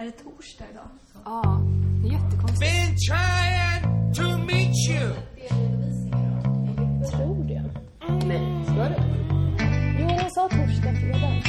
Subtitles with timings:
[0.00, 0.88] Är det torsdag idag?
[1.24, 1.60] Ja,
[2.02, 2.60] det är jättekonstigt.
[2.60, 5.14] Been trying to meet you.
[7.10, 7.62] Tror det.
[8.26, 9.04] Nej, ska det?
[10.00, 11.42] Jo, jag sa torsdag, fredag.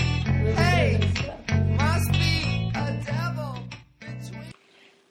[0.55, 0.97] Hey,
[1.69, 4.53] must be a devil between.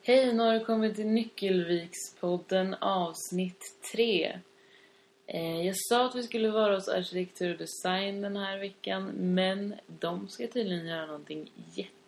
[0.02, 3.62] Hej, nu har du kommit till Nyckelvikspodden avsnitt
[3.94, 4.38] 3.
[5.26, 9.74] Eh, jag sa att vi skulle vara hos arkitektur och design den här veckan, men
[9.86, 11.50] de ska tydligen göra någonting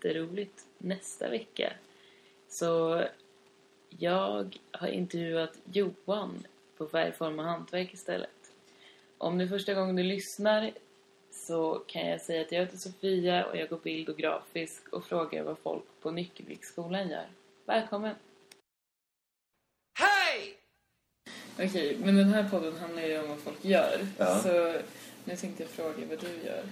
[0.05, 1.73] jätteroligt nästa vecka.
[2.49, 3.05] Så
[3.99, 8.31] jag har intervjuat Johan på Färgform och hantverk istället.
[9.19, 10.73] Om det är första gången du lyssnar
[11.31, 15.05] så kan jag säga att jag heter Sofia och jag går bild och grafisk och
[15.05, 17.27] frågar vad folk på Nyckelviksskolan gör.
[17.65, 18.15] Välkommen!
[19.99, 20.55] Hey,
[21.67, 24.07] Okej, men den här podden handlar ju om vad folk gör.
[24.19, 24.39] Ja.
[24.39, 24.81] Så
[25.25, 26.65] nu tänkte jag fråga vad du gör.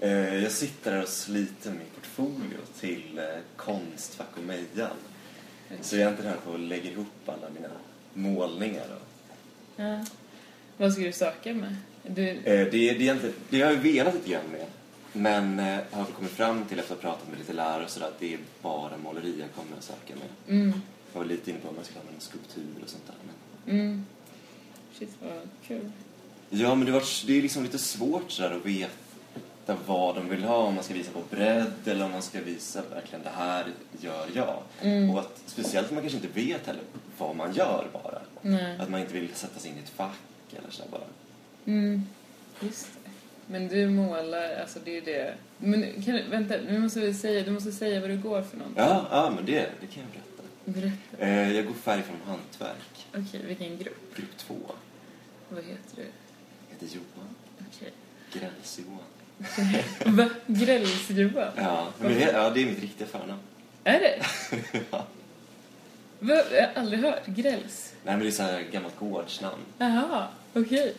[0.00, 3.24] Eh, Jag sitter här och sliter min portfolio till eh,
[3.56, 4.90] Konstfack och Mejan.
[5.80, 7.68] Så jag är inte här på och lägger ihop alla mina
[8.14, 8.84] målningar.
[9.76, 10.04] Ja.
[10.76, 11.76] Vad ska du söka med?
[12.06, 14.66] Du, Eh, Det, det, är det har jag velat lite grann med.
[15.12, 15.58] Men
[15.90, 18.34] har kommit fram till efter att ha pratat med lite lärare och sådär att det
[18.34, 20.56] är bara måleri jag kommer att söka med.
[20.60, 20.80] mm,
[21.12, 23.14] Jag var lite inne på om jag skulle använda skulptur och sånt där.
[23.26, 23.80] Men...
[23.80, 24.06] mm.
[24.98, 25.90] Shit vad kul.
[26.50, 28.92] Ja, men det, var, det är liksom lite svårt sådär att veta
[29.86, 30.56] vad de vill ha.
[30.56, 33.66] Om man ska visa på bredd eller om man ska visa verkligen det här
[34.00, 34.62] gör jag.
[34.82, 35.10] Mm.
[35.10, 36.82] Och att, speciellt om man kanske inte vet heller
[37.18, 38.20] vad man gör bara.
[38.42, 38.78] Nej.
[38.78, 40.18] Att man inte vill sätta sig in i ett fack
[40.58, 41.00] eller så bara.
[41.66, 42.06] Mm,
[42.60, 43.10] just det.
[43.46, 45.34] Men du målar, alltså det är det.
[45.58, 48.56] Men kan du, vänta, nu måste vi säga, du måste säga vad du går för
[48.56, 48.84] någonting.
[48.84, 50.42] Ja, ja men det, det kan jag berätta.
[50.64, 51.26] Berätta.
[51.26, 54.16] Eh, jag går färg från hantverk, Okej, vilken grupp?
[54.16, 54.54] grupp två.
[55.48, 56.02] Vad heter du?
[56.02, 57.34] Jag heter Johan.
[57.68, 57.92] Okej.
[58.32, 58.98] Gräns-Johan.
[60.04, 60.28] Va?
[60.46, 61.52] Grälls-Johan?
[61.56, 63.40] Ja, men det, ja, det är mitt riktiga förnamn.
[63.84, 64.22] Är det?
[64.90, 65.06] ja.
[66.20, 66.34] Va?
[66.52, 67.26] Jag har aldrig hört.
[67.26, 67.92] Grälls?
[68.04, 69.62] Nej, men det är så här gammalt gårdsnamn.
[69.78, 70.94] Jaha, okej.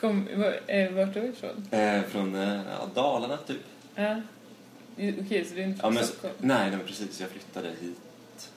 [0.00, 1.66] Kom, var, eh, vart är du ifrån?
[1.70, 3.60] Eh, från eh, ja, Dalarna typ.
[3.94, 4.20] Ja.
[4.96, 6.34] Okej, så du är inte Ja, från men, Stockholm?
[6.38, 7.20] nej, nej, precis.
[7.20, 8.50] Jag flyttade hit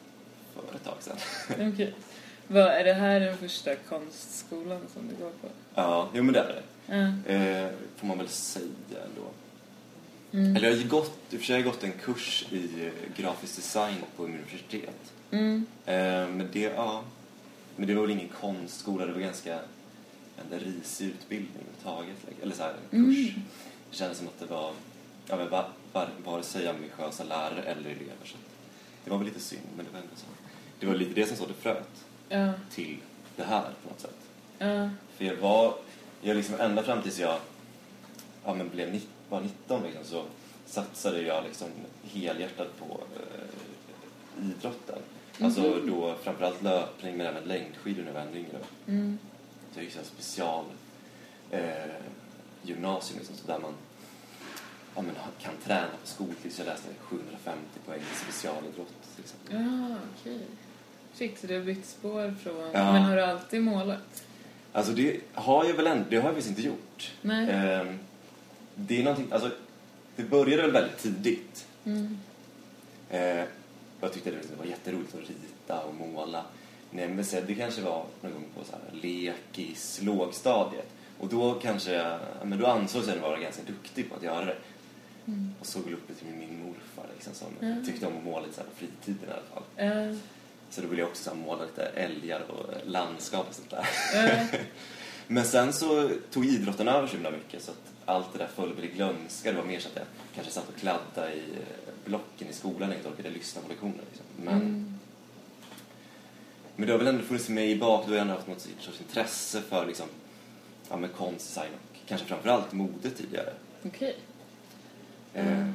[0.55, 1.17] för ett tag sedan.
[1.73, 1.93] Okej.
[2.51, 5.47] Vad, är det här den första konstskolan som du går på?
[5.75, 6.63] ja, jo men det är det.
[6.85, 7.33] Ja.
[7.33, 9.27] Eh, får man väl säga ändå.
[10.31, 10.55] Mm.
[10.55, 13.55] Eller jag har gått, i och för sig har jag gått en kurs i grafisk
[13.55, 15.13] design på universitet.
[15.31, 15.65] Mm.
[15.85, 15.93] Eh,
[16.27, 17.03] men det, ja.
[17.75, 19.59] Men det var väl ingen konstskola, det var ganska
[20.37, 22.43] en risig utbildning överhuvudtaget.
[22.43, 23.29] Eller så här, en kurs.
[23.29, 23.41] Mm.
[23.89, 24.73] Det kändes som att det var,
[25.27, 28.25] ja men var, var, vare sig ambitiösa lärare eller elever.
[28.25, 28.37] Så
[29.03, 30.25] det var väl lite synd, men det var ändå så.
[30.79, 32.53] Det var lite det som sådde fröet Ja.
[32.71, 32.97] till
[33.35, 34.17] det här på något sätt.
[34.57, 34.89] Ja.
[35.17, 35.75] För jag var,
[36.21, 37.39] jag liksom ända fram tills jag
[38.45, 40.23] ja, men blev nitt, var 19 liksom, så
[40.65, 41.67] satsade jag liksom
[42.03, 44.99] helhjärtat på eh, idrotten.
[45.41, 48.57] Alltså då framförallt löpning men även längdskidor när jag var ännu yngre.
[48.87, 49.17] Mm.
[49.73, 50.65] Så jag gick så special
[51.51, 51.61] eh,
[52.61, 53.73] gymnasium liksom, så där man
[54.95, 56.53] ja, men, kan träna på skoltid.
[56.53, 59.61] Så jag läste 750 poäng i specialidrott till exempel.
[59.61, 60.39] Ja, okej.
[61.13, 62.71] Shit, så du har bytt spår från...
[62.73, 62.93] Ja.
[62.93, 64.23] Men har du alltid målat?
[64.73, 67.11] Alltså det har jag väl ändå, det har jag faktiskt inte gjort.
[67.21, 67.49] Nej.
[67.51, 67.99] Ehm,
[68.75, 69.51] det är någonting, alltså
[70.15, 71.67] det började väl väldigt tidigt.
[71.85, 72.17] Mm.
[73.09, 73.45] Eh,
[74.01, 76.43] jag tyckte det var jätteroligt att rita och måla.
[76.91, 80.89] Nej, men sen, det kanske var någon gång på så här lekis, lågstadiet.
[81.19, 82.05] Och då kanske jag,
[82.39, 84.55] ja, men då ansågs jag vara ganska duktig på att göra det.
[85.27, 85.53] Mm.
[85.59, 87.75] Och såg upp till min morfar liksom, som Ja.
[87.85, 89.63] tyckte om att måla lite så här på fritiden i alla fall.
[89.75, 90.17] Ja.
[90.71, 93.87] Så då ville jag också så måla lite älgar och landskap och sånt där.
[94.13, 94.59] Ja.
[95.27, 98.73] Men sen så tog idrotten över så himla mycket så att allt det där föll
[98.73, 99.51] väl i glömska.
[99.51, 100.05] Det var mer så att jag
[100.35, 104.01] kanske satt och kladdade i eh, blocken i skolan och inte orkade lyssna på lektionerna.
[104.09, 104.25] Liksom.
[104.37, 104.99] Men, Mm.
[106.75, 108.03] men det har väl ändå funnits med i bak.
[108.05, 110.05] Då har jag ändå haft något sorts intresse för liksom,
[110.89, 113.53] ja, med konst, design och kanske framförallt mode tidigare.
[113.85, 114.15] Okej.
[115.33, 115.67] Eh,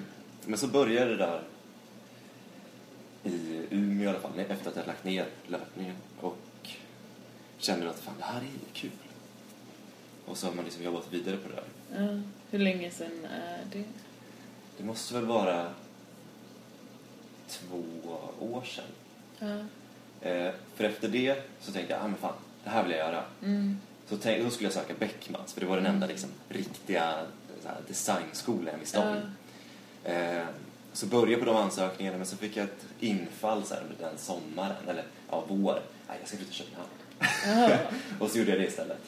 [0.46, 1.43] men så började det där
[3.26, 6.37] i Umeå i alla fall, efter att jag lagt ner löpningen och
[7.58, 8.90] kände att fan, det här är kul.
[10.25, 12.05] Och så har man liksom jobbat vidare på det där.
[12.05, 12.20] Ja.
[12.50, 13.84] Hur länge sedan är det?
[14.78, 15.70] Det måste väl vara
[17.49, 17.84] två
[18.40, 18.84] år sedan.
[19.38, 19.58] Ja.
[20.29, 22.34] Eh, för efter det så tänkte jag, ah, men fan,
[22.64, 23.25] det här vill jag göra.
[23.43, 23.79] Mm.
[24.08, 27.26] Så tänkte, då skulle jag söka Beckmans, för det var den enda liksom, riktiga
[27.62, 29.32] så här, designskolan i stan.
[30.05, 30.43] Eh,
[30.96, 34.06] så började jag på de ansökningarna, men så fick jag ett infall så här, under
[34.08, 35.81] den sommaren, eller ja, vår.
[36.08, 37.78] Nej, jag ska flytta till Köpenhamn.
[38.20, 38.98] Och så gjorde jag det istället.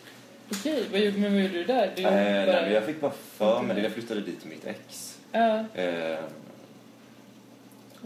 [0.52, 1.92] Okej, vad gjorde, men vad gjorde du där?
[1.96, 3.82] Du Eh, nej, bara- men jag fick bara för mig det.
[3.82, 5.18] Jag flyttade dit med mitt ex.
[5.32, 5.64] Ja.
[5.74, 6.18] Eh,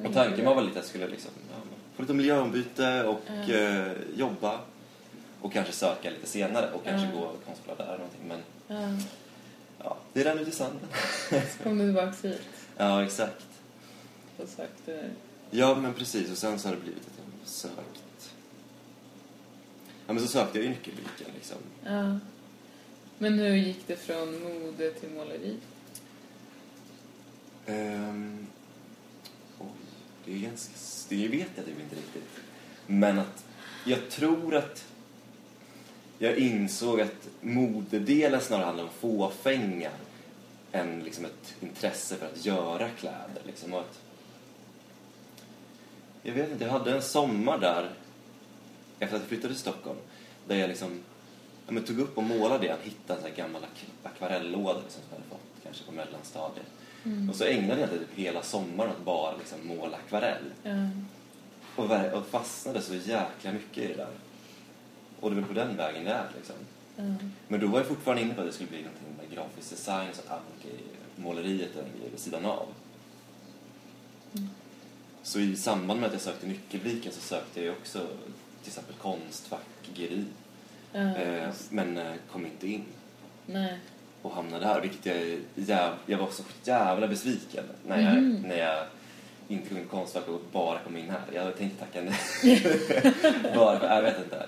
[0.04, 1.56] Och tanken var väl lite att jag skulle liksom, ja,
[1.96, 3.54] få lite miljöombyte och Ja.
[3.54, 4.60] eh, jobba.
[5.40, 7.20] Och kanske söka lite senare och kanske Ja.
[7.20, 8.20] gå konstblad där eller någonting.
[8.28, 9.04] Men Ja.
[9.84, 10.88] ja, det rann ut i sanden.
[11.30, 12.40] Så kom du tillbaka hit
[12.76, 13.44] ja, exakt.
[14.36, 15.10] Och sökte...
[15.50, 16.30] Ja, men precis.
[16.30, 18.34] Och sen så har det blivit att jag sökt...
[20.06, 21.58] Ja, men så sökte jag nyckelbyken liksom.
[21.84, 22.18] Ja.
[23.18, 25.56] Men hur gick det från mode till måleri?
[27.66, 28.46] Ehm,
[29.58, 29.66] oj,
[30.24, 30.72] det är ganska...
[31.08, 32.28] Det vet jag typ inte riktigt.
[32.86, 33.44] Men att
[33.86, 34.84] jag tror att
[36.18, 39.90] jag insåg att modedelen snarare handlar om fåfänga
[40.72, 43.42] än liksom ett intresse för att göra kläder.
[43.46, 43.72] Liksom.
[43.72, 44.00] Och att,
[46.22, 47.90] jag vet inte, jag hade en sommar där
[48.98, 49.98] efter att jag flyttade till Stockholm
[50.48, 51.00] där jag liksom
[51.66, 55.02] ja, men tog upp och målade igen, hittade en sån här gammal ak- akvarellåda liksom,
[55.02, 56.66] som jag hade fått kanske på mellanstadiet.
[57.30, 60.44] Och så ägnade jag typ hela sommaren att bara liksom måla akvarell.
[60.62, 60.88] Ja.
[61.76, 64.10] Och, och fastnade så jäkla mycket i det där.
[65.20, 66.56] Och det är väl på den vägen det är liksom.
[66.96, 67.02] Ja.
[67.48, 70.08] Men då var jag fortfarande inne på att det skulle bli någonting med grafisk design
[70.12, 70.78] så att ah, okej,
[71.16, 72.66] måleriet är en grej vid sidan av.
[75.22, 77.98] Så i samband med att jag sökte Nyckelviken så sökte jag också
[78.62, 80.24] till exempel Konstfack, GRI.
[80.92, 81.00] Ja.
[81.16, 82.84] Eh, men eh, kom inte in
[83.46, 83.78] Nej.
[84.22, 88.42] och hamnade här, vilket jag, jäv, jag var så jävla besviken när jag, Mhm.
[88.48, 88.86] när jag
[89.48, 91.20] inte på Konstfack och bara kom in här.
[91.32, 92.60] Jag tänkte tacka nej.
[93.54, 94.46] bara för, jag vet inte.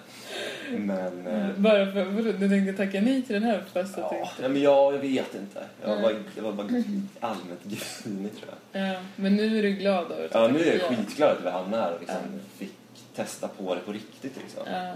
[0.72, 4.49] Men, eh, Bara för, vadå, du tänkte tacka nej till den här fast ja, nej,
[4.50, 5.64] men jag, jag vet inte.
[5.82, 6.66] Jag var, jag var bara
[7.20, 8.82] allmänt grinig tror jag.
[8.88, 11.82] Ja, men nu är du glad över Ja, nu är jag skitglad att vi hamnade
[11.82, 12.38] här och liksom Ja.
[12.58, 12.75] fick
[13.14, 14.37] testa på det på riktigt.
[14.37, 14.62] Liksom.
[14.66, 14.93] Ja.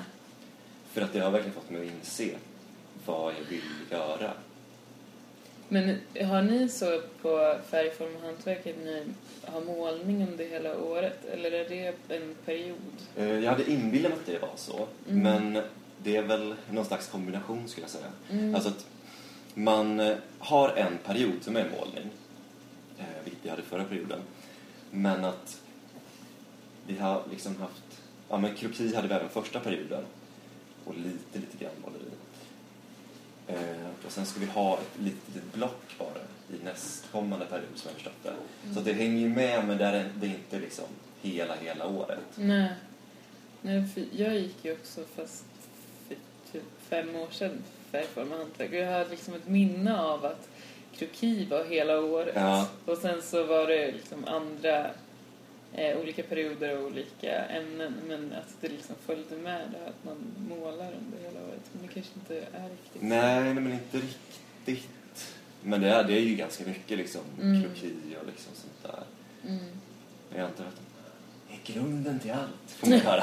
[0.93, 2.25] För att det har verkligen fått mig att inse
[3.07, 3.61] vad jag vill
[3.91, 4.31] göra.
[5.69, 5.97] Men
[6.29, 9.03] har ni så på färgform och hantverk att ni
[9.45, 11.25] har målning under hela året?
[11.33, 12.77] Eller är det en period?
[13.17, 15.23] Eh, Jag hade inbillat mig att det var så, Mm.
[15.53, 15.63] men
[16.03, 18.13] det är väl någon slags kombination skulle jag säga.
[18.31, 18.55] Mm.
[18.55, 18.87] Alltså att
[19.55, 22.11] man eh, har en period som är målning,
[22.99, 24.21] eh, vilket vi hade förra perioden,
[24.91, 25.61] men att
[26.87, 27.83] vi har liksom haft,
[28.29, 30.05] ja men kroki hade vi även första perioden
[30.85, 32.05] och lite, lite grann måleri.
[33.49, 36.23] Eh, och sen ska vi ha ett litet, litet block bara
[36.59, 38.73] i nästkommande period som jag förstått det.
[38.73, 40.85] Så att det hänger ju med men det är, det inte liksom
[41.23, 42.19] hela, hela året.
[42.35, 42.73] Nej.
[43.63, 43.85] Nej,
[44.17, 45.45] jag gick ju också fast
[46.09, 46.17] för
[46.53, 48.71] typ fem år sedan färgform och hantverk.
[48.71, 50.49] Och jag hade liksom ett minne av att
[50.97, 52.33] kroki var hela året.
[52.35, 52.69] Ja.
[52.85, 54.91] Och sen så var det liksom andra
[55.75, 57.95] eh, olika perioder och olika ämnen.
[58.09, 60.17] Men att det liksom följde med det här att man
[60.49, 61.61] målar under hela året.
[61.73, 63.03] Men det kanske inte är riktigt.
[63.03, 65.35] Nej, nej, men inte riktigt.
[65.63, 67.63] Men det är, det är ju ganska mycket liksom Mm.
[67.63, 69.03] kroki och liksom sånt där.
[69.51, 69.65] Mm.
[70.31, 70.81] Men jag antar att
[71.49, 73.23] det är grunden till allt, får man höra.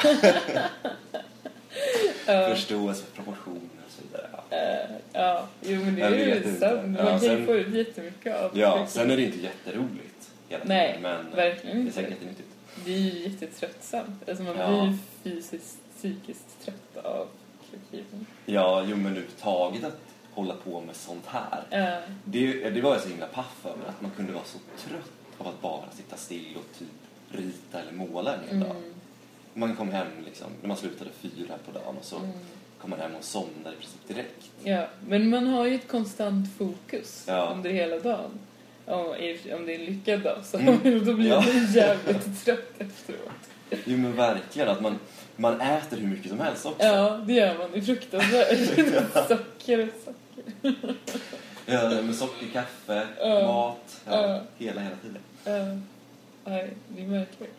[2.28, 2.50] Ja.
[2.56, 4.30] Förståelse för proportioner och så vidare.
[4.32, 6.86] Ja, Eh, ja, jo men det är ju sant.
[6.86, 10.15] Man Ja, kan ju få ut jättemycket av ja sen är det inte jätteroligt
[10.50, 10.78] hela tiden.
[10.78, 11.94] Nej, men eh, verkligen det är inte.
[11.94, 12.50] säkert jättenyttigt.
[12.86, 14.30] Det är ju jättetröttsamt.
[14.30, 14.68] Alltså man Ja.
[14.68, 14.98] blir ju
[15.42, 17.28] fysiskt, psykiskt trött av
[17.70, 18.26] krokin.
[18.46, 20.00] Ja, jo men överhuvudtaget att
[20.32, 21.64] hålla på med sånt här.
[21.70, 22.02] Ja.
[22.26, 25.48] Det, det var jag så himla paff över, att man kunde vara så trött av
[25.48, 26.88] att bara sitta still och typ
[27.32, 28.76] rita eller måla en hel dag.
[28.78, 28.94] Mm.
[29.54, 32.30] Man kom hem liksom, när man slutade fyra på dagen och så Mm.
[32.82, 34.52] kom man hem och somnade i princip direkt.
[34.64, 37.52] ja, men man har ju ett konstant fokus Ja.
[37.56, 38.40] under hela dagen.
[38.86, 39.04] Ja,
[39.56, 41.06] om det är en lyckad dag så Mm.
[41.06, 41.42] då blir Ja.
[41.42, 43.32] man jävligt trött efteråt.
[43.86, 45.00] Jo men verkligen, att man,
[45.36, 46.84] man äter hur mycket som helst också.
[46.86, 47.72] Ja, det gör man.
[47.72, 48.48] Det är fruktansvärt.
[49.28, 50.76] socker, socker.
[51.66, 53.42] Ja, med socker, kaffe, Ja.
[53.48, 54.42] mat, ja, Ja.
[54.58, 55.22] hela, hela tiden.
[55.44, 55.80] Ja,
[56.52, 57.56] nej, det är märkligt.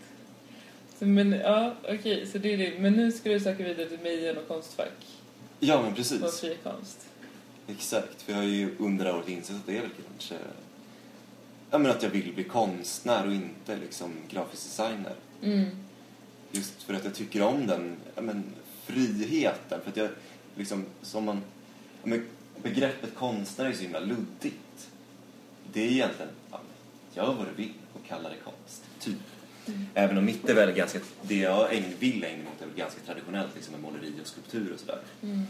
[0.98, 2.78] Så, men ja, okej, så det är det.
[2.78, 4.92] Men nu ska du söka vidare till Mejen och Konstfack
[5.60, 7.06] Ja men på precis, fri konst.
[7.68, 8.22] exakt.
[8.22, 10.34] För jag har ju under året insett att det är väl kanske...
[11.70, 15.14] Ja men att jag vill bli konstnär och inte liksom grafisk designer.
[15.42, 15.66] Mm.
[16.52, 18.44] Just för att jag tycker om den ja, men,
[18.84, 19.80] friheten.
[19.82, 20.08] För att jag
[20.54, 21.42] liksom, som man...
[22.02, 22.26] Ja, men,
[22.62, 24.90] begreppet konstnär är så himla luddigt.
[25.72, 26.60] Det är egentligen, ja,
[27.14, 28.84] gör vad du vill och kalla det konst.
[29.00, 29.16] Typ.
[29.94, 31.68] Även om mitt är väl ganska, det jag
[31.98, 34.98] vill ägna mig åt är väl ganska traditionellt liksom med måleri och skulptur och sådär.
[35.22, 35.42] Mm.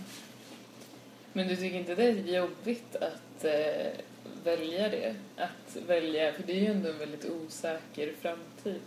[1.32, 4.00] Men du tycker inte det är jobbigt att eh,
[4.44, 5.14] välja det?
[5.36, 8.80] Att välja, för det är ju ändå en väldigt osäker framtid.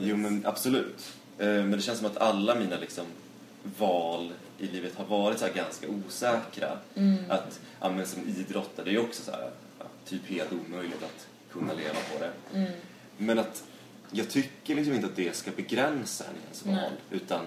[0.00, 1.12] Jo men absolut.
[1.38, 3.06] Eh, Men det känns som att alla mina liksom
[3.78, 6.78] val i livet har varit så här ganska osäkra.
[6.94, 7.16] Mm.
[7.28, 9.50] Att, ja, men som idrottare, det är ju också så här,
[10.04, 12.58] typ helt omöjligt att kunna leva på det.
[12.58, 12.72] Mm.
[13.16, 13.64] Men att
[14.10, 16.74] jag tycker liksom inte att det ska begränsa en ens Nej.
[16.74, 16.92] val.
[17.10, 17.40] Utan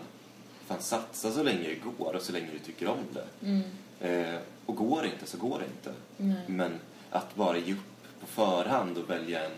[0.68, 3.48] fan satsa så länge det går och så länge du tycker om det.
[3.48, 3.62] Mm.
[4.00, 6.00] Eh, och går det inte så går det inte.
[6.18, 6.44] Nej.
[6.48, 6.80] Men
[7.16, 9.52] att bara ge upp på förhand och välja en,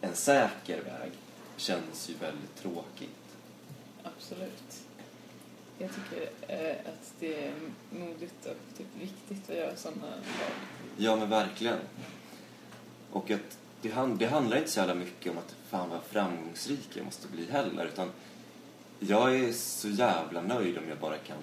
[0.00, 1.12] en säker väg
[1.56, 3.10] känns ju väldigt tråkigt.
[4.02, 4.82] Absolut.
[5.78, 7.52] Jag tycker eh, att det är
[7.90, 10.50] modigt och typ viktigt att göra sådana val.
[10.96, 11.78] Ja, men verkligen.
[13.10, 16.88] Och att det, hand, det handlar inte så jävla mycket om att fan vad framgångsrik
[16.94, 17.86] jag måste bli heller.
[17.86, 18.10] Utan
[18.98, 21.38] jag är så jävla nöjd om jag bara kan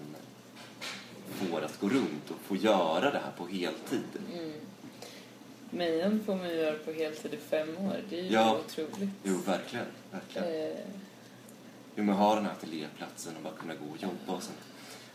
[1.29, 4.03] få det att gå runt och få göra det här på heltid.
[4.33, 4.51] Mm.
[5.71, 7.95] Mejan får man göra på heltid i fem år.
[8.09, 8.57] Det är ju Ja.
[8.65, 9.09] otroligt.
[9.23, 9.85] Jo, verkligen.
[10.11, 10.47] verkligen.
[10.71, 10.77] Eh,
[11.95, 14.53] Jo, men ha den här ateljéplatsen och bara kunna gå och jobba och sen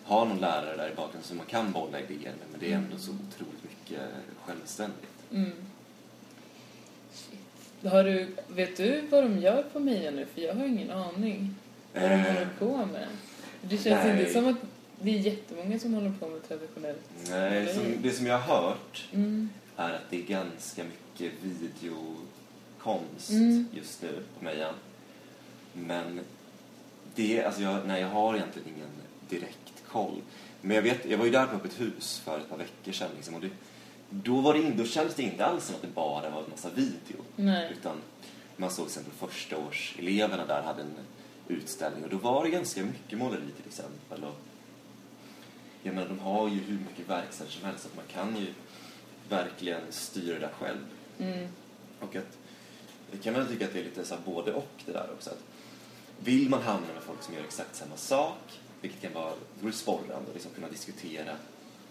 [0.04, 2.46] ha någon lärare där i bakgrunden som man kan bolla idéer med.
[2.50, 4.00] Men det är ändå så otroligt mycket
[4.44, 5.10] självständigt.
[5.32, 5.52] mm.
[7.90, 10.26] Har du, vet du vad de gör på Meja nu?
[10.34, 11.54] För jag har ingen aning
[11.94, 13.08] vad de Eh, håller på med.
[13.62, 14.20] Det känns nej.
[14.20, 14.56] inte som att
[15.00, 19.08] det är jättemånga som håller på med traditionellt Nej, som, det som jag har hört
[19.12, 19.50] Mm.
[19.76, 23.66] Är att det är ganska mycket videokonst Mm.
[23.72, 24.74] just nu på Mejan.
[25.72, 26.20] Men
[27.14, 28.88] det, alltså jag, nej, jag har egentligen ingen
[29.28, 30.22] direkt koll.
[30.60, 33.08] Men jag vet, jag var ju där på öppet hus för ett par veckor sedan
[33.16, 33.50] liksom, och det,
[34.10, 36.50] då, var det in, då kändes det inte alls som att det bara var en
[36.50, 37.16] massa video.
[37.36, 37.72] Nej.
[37.78, 37.96] Utan
[38.56, 40.94] man såg till exempel första års eleverna där hade en
[41.48, 44.24] utställning och då var det ganska mycket måleri till exempel.
[44.24, 44.36] Och
[45.82, 48.46] jag menar, de har ju hur mycket verksamhet som helst så att man kan ju
[49.28, 50.78] verkligen styra det där själv.
[51.18, 51.48] Mm.
[52.00, 52.38] Och att,
[53.12, 55.30] det kan man tycka att det är lite så både och det där också.
[55.30, 55.42] Att
[56.24, 60.32] vill man hamna med folk som gör exakt samma sak, vilket kan vara vore sporrande,
[60.34, 61.36] liksom kunna diskutera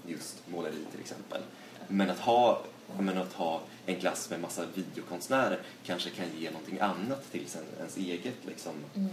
[0.07, 1.41] just måleri till exempel.
[1.87, 2.61] Men att ha,
[2.99, 7.63] men att ha en klass med massa videokonstnärer kanske kan ge någonting annat till sen,
[7.77, 9.09] ens eget liksom, Mm.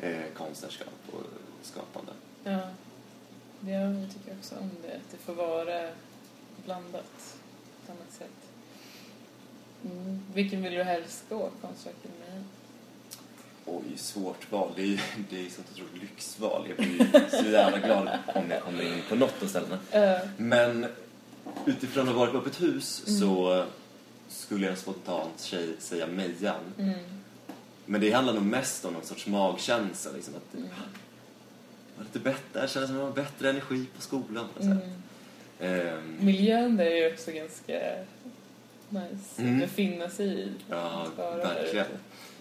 [0.00, 1.22] eh, konstnärskap och
[1.62, 2.12] skapande.
[2.44, 2.60] Ja.
[3.60, 4.94] ja, jag tycker också om det.
[4.96, 5.90] Att det får vara
[6.64, 7.36] blandat
[7.86, 8.50] ett annat sätt.
[9.84, 10.20] Mm.
[10.34, 12.44] Vilken vill du helst gå, konstverken med?
[13.66, 14.72] Oj, svårt val.
[14.76, 15.00] Det är
[15.30, 16.66] det är sånt otroligt lyxval.
[16.68, 19.78] Jag blir så jävla glad om jag kommer in på något av ställena.
[19.94, 20.86] Uh, Men
[21.66, 23.64] utifrån att ha varit på öppet hus så
[24.28, 26.60] skulle jag spontant tjej, säga Mejan.
[26.78, 26.98] mm.
[27.88, 30.10] Men det handlar nog mest om någon sorts magkänsla.
[30.12, 30.70] Liksom, att det Mm.
[31.96, 34.46] var lite bättre, jag kände som att det var bättre energi på skolan.
[34.56, 34.88] på något sätt.
[35.60, 37.72] Ehm, Miljön där är ju också ganska
[38.88, 39.54] nice Mm.
[39.54, 40.48] att befinna sig i.
[40.70, 41.86] ja, Att verkligen.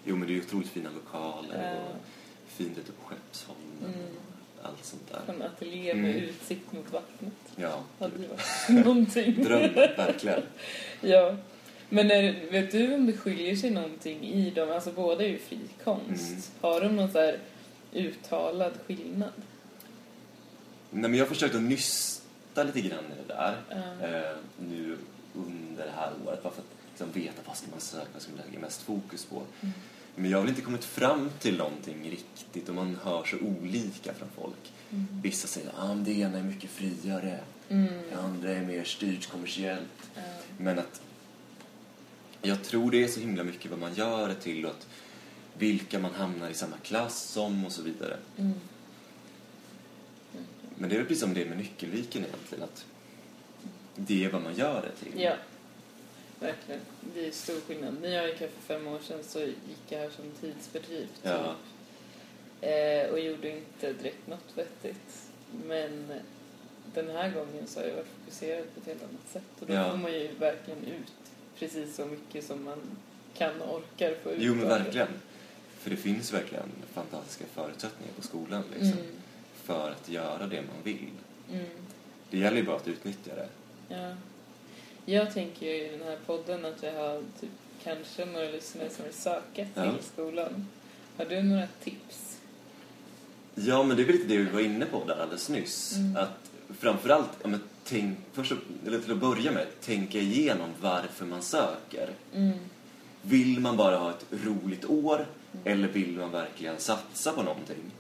[0.06, 1.80] Jo, men det är ju otroligt fina lokaler Ja.
[1.80, 1.96] och
[2.48, 4.08] fint ute på Skeppsholmen Mm.
[4.62, 5.34] och allt sånt där.
[5.34, 6.24] En ateljé med Mm.
[6.30, 7.34] utsikt mot vattnet.
[7.56, 9.44] Ja, Hade ju varit någonting.
[9.44, 10.42] dröm, verkligen.
[11.02, 11.36] Ja.
[11.90, 14.72] Men är, vet du om det skiljer sig någonting i dem?
[14.72, 16.30] Alltså båda är ju fri konst.
[16.32, 16.42] Mm.
[16.62, 17.40] Har de någon så här
[17.94, 19.32] uttalad skillnad?
[20.92, 21.56] Nej, men jag har försökt
[22.56, 23.58] nysta lite grann i det där
[24.02, 24.98] eh, nu
[25.34, 28.32] under det här året bara för att liksom, veta vad ska man söka, vad ska
[28.32, 29.36] man lägga mest fokus på.
[29.62, 29.74] Mm.
[30.16, 34.14] Men jag har väl inte kommit fram till någonting riktigt och man hör så olika
[34.14, 34.74] från folk.
[34.92, 35.08] Mm.
[35.24, 37.88] Vissa säger att ah, det ena är mycket friare, Mm.
[38.10, 40.10] det andra är mer styrt kommersiellt.
[40.16, 40.22] Ja.
[40.58, 41.02] Men att
[42.42, 44.88] jag tror det är så himla mycket vad man gör det till och att
[45.58, 48.18] vilka man hamnar i samma klass som och så vidare.
[50.78, 52.86] Men det är väl precis som det är med nyckelviken egentligen, att
[53.96, 55.22] det är vad man gör det till.
[55.22, 55.34] Ja,
[56.40, 56.82] verkligen.
[57.16, 57.96] Det är stor skillnad.
[58.02, 61.08] När jag gick här för fem år sedan så gick jag här som tidsfördriv.
[61.08, 61.10] typ.
[61.24, 61.56] Ja.
[62.68, 65.30] Eh, och gjorde inte direkt något vettigt.
[65.68, 66.14] Men
[66.94, 69.44] den här gången så har jag varit fokuserad på ett helt annat sätt.
[69.60, 69.92] Och då Ja.
[69.92, 71.14] får man ju verkligen ut
[71.60, 72.82] precis så mycket som man
[73.38, 74.38] kan och orkar få ut.
[74.42, 75.08] Jo, men verkligen.
[75.80, 79.06] För det finns verkligen fantastiska förutsättningar på skolan liksom, Mm.
[79.66, 81.10] För att göra det man vill.
[81.52, 81.66] Mm.
[82.30, 83.48] Det gäller ju bara att utnyttja det.
[83.90, 84.16] Ja.
[85.06, 87.50] Jag tänker ju i den här podden att jag har typ
[87.84, 89.92] kanske några lyssnare som vill söka till Ja.
[90.14, 90.68] skolan.
[91.18, 92.38] Har du några tips?
[93.56, 95.96] Ja, men det är väl lite det vi var inne på där alldeles nyss.
[95.96, 96.18] Mm.
[96.18, 98.54] Att framförallt, ja, men tänk, först,
[98.88, 102.10] eller till att börja med, tänka igenom varför man söker.
[102.34, 102.58] Mm.
[103.22, 105.26] Vill man bara ha ett roligt år
[105.64, 107.92] eller vill man verkligen satsa på någonting?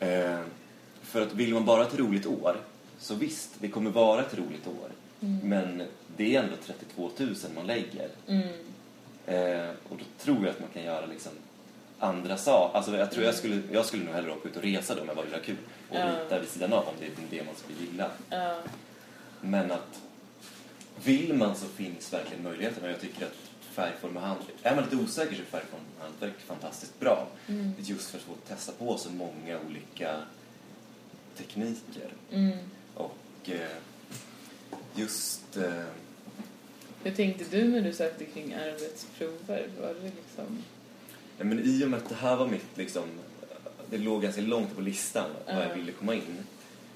[0.00, 0.40] Eh,
[1.02, 2.56] för att vill man bara ha ett roligt år,
[2.98, 4.90] så visst, det kommer vara ett roligt år.
[5.20, 5.48] Mm.
[5.48, 5.86] Men
[6.16, 8.08] det är ändå 32 000 man lägger.
[8.28, 8.48] Mm.
[9.26, 11.32] Eh, och då tror jag att man kan göra liksom
[11.98, 12.76] andra saker.
[12.76, 15.06] Alltså jag tror jag skulle, jag skulle nog hellre åka ut och resa då om
[15.06, 15.56] jag bara vill ha kul.
[15.88, 16.06] Och Ja.
[16.24, 18.10] rita vid sidan av om det är det man skulle gilla.
[18.30, 18.58] Ja.
[19.40, 20.00] Men att
[21.04, 23.47] vill man så finns verkligen möjligheten och jag tycker att
[23.78, 24.56] färgform och hantverk.
[24.62, 27.26] Är man lite osäker så är färgform och hantverk fantastiskt bra.
[27.78, 30.20] Just för att få testa på så många olika
[31.36, 32.12] tekniker.
[32.32, 32.58] Mm.
[32.94, 33.76] Och eh,
[34.94, 35.56] just...
[35.56, 35.84] Eh,
[37.04, 39.68] Hur tänkte du när du sökte kring arbetsprover?
[39.80, 40.62] Var det liksom...
[41.38, 43.02] ja, men I och med att det här var mitt liksom...
[43.90, 45.74] Det låg ganska långt på listan vad jag Ja.
[45.74, 46.44] ville komma in.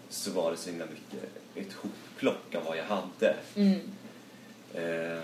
[0.08, 3.36] Så var det så himla mycket ett hopplock av vad jag hade.
[3.54, 3.80] Mm.
[4.74, 5.22] Eh,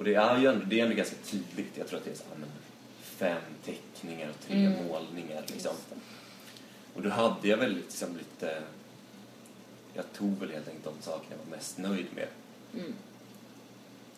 [0.00, 1.76] och det är ju ändå, det är ändå ganska tydligt.
[1.78, 2.48] Jag tror att det är så, men,
[3.02, 4.86] fem teckningar och tre Mm.
[4.86, 5.42] målningar.
[5.46, 5.72] Liksom.
[6.94, 8.62] Och då hade jag väl liksom lite...
[9.94, 12.28] Jag tog väl helt enkelt de sakerna jag var mest nöjd med.
[12.74, 12.94] Mm.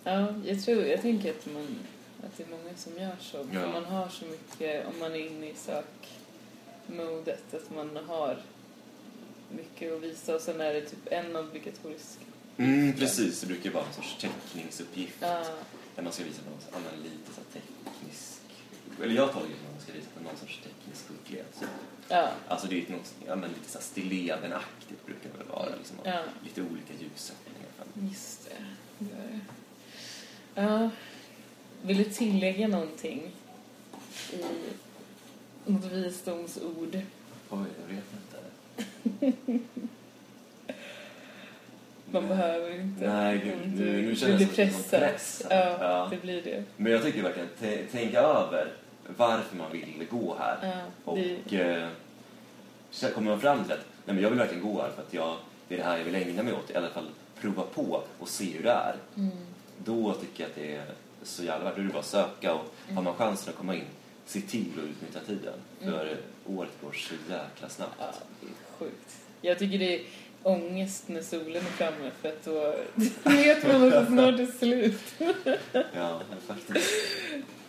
[0.05, 1.79] Ja, jag tror, jag tänker att, man,
[2.25, 3.47] att det är många som gör så.
[3.53, 3.61] Ja.
[3.61, 8.37] För man har så mycket, om man är inne i sökmodet, att man har
[9.57, 12.19] mycket att visa och sen är det typ en obligatorisk.
[12.65, 15.17] Mm, precis, det brukar vara en sorts teckningsuppgift.
[15.21, 15.45] Ja,
[15.97, 16.83] Där man ska visa någon
[17.37, 18.41] här teknisk...
[19.03, 21.55] Eller jag tolkar det att man ska visa på någon sorts teknisk skicklighet.
[21.59, 21.65] Så.
[22.09, 25.77] ja, Alltså det är något, ja, men lite så här Stilleven-aktigt brukar det väl vara.
[25.77, 26.23] Liksom, Ja.
[26.45, 27.69] Lite olika ljussättningar.
[28.11, 28.65] just det.
[29.05, 29.41] det.
[30.63, 30.91] Ja.
[31.83, 33.31] Vill du tillägga någonting
[34.33, 34.45] i
[35.73, 37.01] något visdomsord?
[37.51, 39.33] Oj, jag vet inte.
[42.13, 43.09] Man behöver inte.
[43.15, 45.01] Nej, gud, Om nu- nu känner jag som pressad.
[45.01, 45.47] pressad.
[45.53, 46.09] Ja, Ja.
[46.11, 46.65] det blir det.
[46.77, 48.73] Men jag tycker verkligen, t- tänka över
[49.17, 50.59] varför man vill gå här.
[50.63, 51.89] Ja, Och eh,
[52.91, 55.15] så kommer man fram till att nej, men jag vill verkligen gå här för att
[55.15, 55.37] jag,
[55.69, 56.71] det är det här jag vill ägna mig åt.
[56.71, 57.07] I alla fall
[57.41, 58.95] prova på och se hur det är.
[59.17, 59.31] mm,
[59.85, 60.85] Då tycker jag att det är
[61.23, 61.75] så jävla värt.
[61.77, 63.85] Då är det bara att söka och har man chansen att komma in,
[64.27, 65.55] se till att utnyttja tiden.
[65.81, 66.17] För
[66.47, 67.95] året går så jäkla snabbt.
[67.99, 68.07] ja,
[68.41, 69.17] det är sjukt.
[69.41, 70.03] Jag tycker det är
[70.43, 72.75] ångest när solen är framme för att då
[73.31, 75.15] vet man att det snart är slut.
[75.95, 76.91] Ja, faktiskt.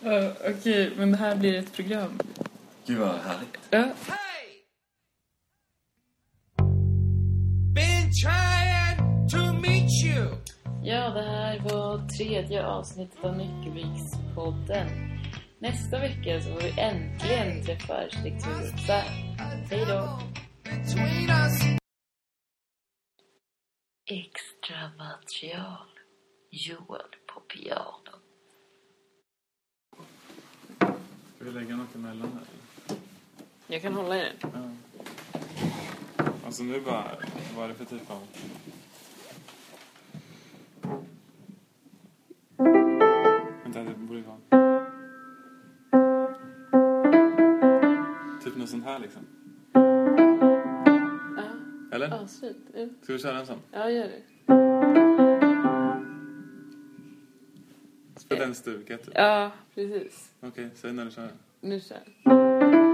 [0.04, 2.19] Ja, Okej, men det här blir ett program.
[2.86, 3.58] Gud vad härligt.
[3.69, 4.24] Ja, Hey!
[7.76, 10.36] Been trying to meet you.
[10.84, 14.88] Ja, det här var tredje avsnittet av Nyckelvikspodden.
[15.60, 19.38] Nästa vecka så får vi äntligen träffa arkitektur design.
[19.69, 20.19] Hej då!
[24.06, 25.88] Extra material.
[26.50, 28.12] Joel på piano.
[31.36, 32.98] Ska vi lägga något emellan här?
[33.68, 34.52] Jag kan hålla i den.
[34.54, 34.72] Ja.
[36.46, 37.18] Alltså nu bara,
[37.56, 38.28] vad är det för typ av...
[43.63, 44.38] Vänta, det borde vara...
[48.44, 49.42] Typ något sånt här liksom.
[51.93, 52.23] Ja, Eller?
[52.23, 52.58] asfint.
[52.75, 52.88] Ja.
[53.01, 53.60] Ska vi köra en sån?
[53.71, 54.21] Ja, gör det.
[58.19, 59.13] Spela en stuket typ.
[59.15, 60.32] Ja, precis.
[60.41, 61.29] Okej, säg när du kör.
[61.62, 62.92] Nu kör jag.